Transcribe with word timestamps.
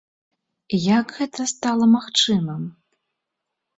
Як 0.99 1.07
гэта 1.19 1.47
стала 1.53 1.85
магчымым? 1.95 2.63